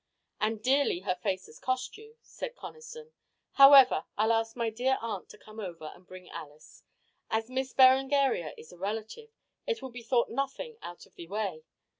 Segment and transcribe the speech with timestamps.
[0.39, 3.11] "And dearly her face has cost you," said Conniston.
[3.51, 6.81] "However, I'll ask my dear aunt to come over, and bring Alice.
[7.29, 9.29] As Miss Berengaria is a relative,
[9.67, 11.65] it will be thought nothing out of the way.